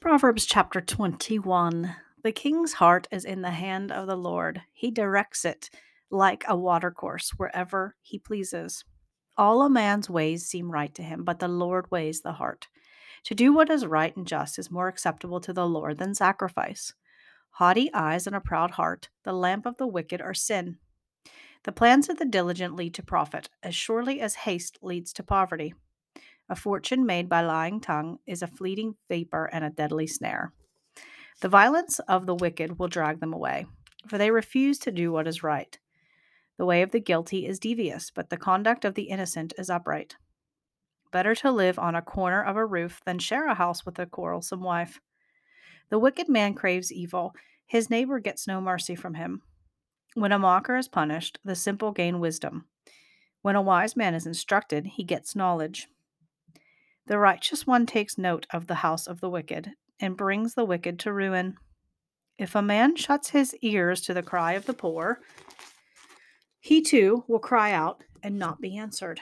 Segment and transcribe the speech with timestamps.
[0.00, 5.44] Proverbs chapter 21 The king's heart is in the hand of the Lord, he directs
[5.44, 5.68] it
[6.10, 8.82] like a watercourse wherever he pleases.
[9.36, 12.68] All a man's ways seem right to him, but the Lord weighs the heart.
[13.24, 16.94] To do what is right and just is more acceptable to the Lord than sacrifice.
[17.50, 20.78] Haughty eyes and a proud heart, the lamp of the wicked, are sin.
[21.64, 25.74] The plans of the diligent lead to profit, as surely as haste leads to poverty.
[26.50, 30.52] A fortune made by lying tongue is a fleeting vapor and a deadly snare.
[31.40, 33.66] The violence of the wicked will drag them away,
[34.08, 35.78] for they refuse to do what is right.
[36.58, 40.16] The way of the guilty is devious, but the conduct of the innocent is upright.
[41.12, 44.06] Better to live on a corner of a roof than share a house with a
[44.06, 45.00] quarrelsome wife.
[45.88, 47.32] The wicked man craves evil,
[47.64, 49.42] his neighbor gets no mercy from him.
[50.14, 52.66] When a mocker is punished, the simple gain wisdom.
[53.42, 55.86] When a wise man is instructed, he gets knowledge.
[57.10, 61.00] The righteous one takes note of the house of the wicked and brings the wicked
[61.00, 61.56] to ruin.
[62.38, 65.18] If a man shuts his ears to the cry of the poor,
[66.60, 69.20] he too will cry out and not be answered.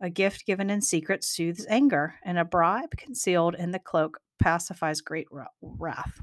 [0.00, 5.00] A gift given in secret soothes anger, and a bribe concealed in the cloak pacifies
[5.00, 5.26] great
[5.60, 6.20] wrath.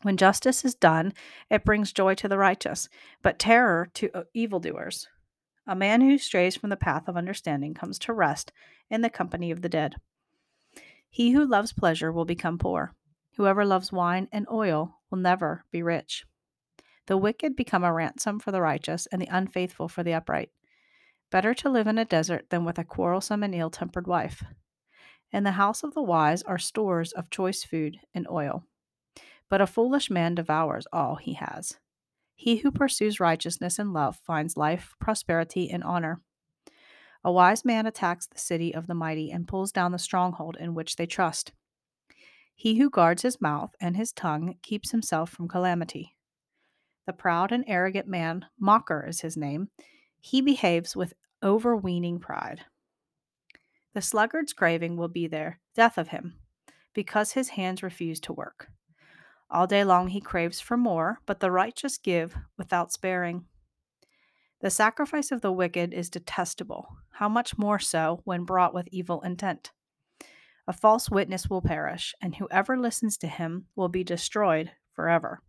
[0.00, 1.12] When justice is done,
[1.50, 2.88] it brings joy to the righteous,
[3.20, 5.06] but terror to uh, evildoers.
[5.66, 8.52] A man who strays from the path of understanding comes to rest
[8.90, 9.96] in the company of the dead.
[11.08, 12.94] He who loves pleasure will become poor.
[13.36, 16.24] Whoever loves wine and oil will never be rich.
[17.06, 20.50] The wicked become a ransom for the righteous, and the unfaithful for the upright.
[21.30, 24.44] Better to live in a desert than with a quarrelsome and ill tempered wife.
[25.32, 28.64] In the house of the wise are stores of choice food and oil.
[29.48, 31.78] But a foolish man devours all he has.
[32.40, 36.22] He who pursues righteousness and love finds life, prosperity, and honor.
[37.22, 40.72] A wise man attacks the city of the mighty and pulls down the stronghold in
[40.72, 41.52] which they trust.
[42.54, 46.16] He who guards his mouth and his tongue keeps himself from calamity.
[47.06, 49.68] The proud and arrogant man, Mocker is his name,
[50.18, 52.62] he behaves with overweening pride.
[53.92, 56.36] The sluggard's craving will be there, death of him,
[56.94, 58.70] because his hands refuse to work.
[59.50, 63.46] All day long he craves for more, but the righteous give without sparing.
[64.60, 69.22] The sacrifice of the wicked is detestable, how much more so when brought with evil
[69.22, 69.72] intent.
[70.68, 75.40] A false witness will perish, and whoever listens to him will be destroyed forever.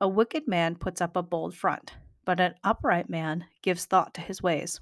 [0.00, 4.22] A wicked man puts up a bold front, but an upright man gives thought to
[4.22, 4.80] his ways.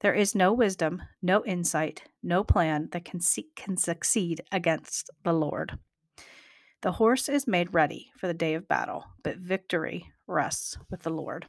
[0.00, 5.32] There is no wisdom, no insight, no plan that can, see- can succeed against the
[5.32, 5.78] Lord.
[6.80, 11.10] The horse is made ready for the day of battle, but victory rests with the
[11.10, 11.46] Lord.